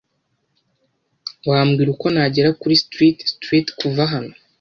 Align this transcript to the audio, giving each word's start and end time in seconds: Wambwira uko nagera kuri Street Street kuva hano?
Wambwira 1.49 1.89
uko 1.95 2.05
nagera 2.13 2.49
kuri 2.61 2.75
Street 2.83 3.17
Street 3.33 3.67
kuva 3.79 4.03
hano? 4.13 4.33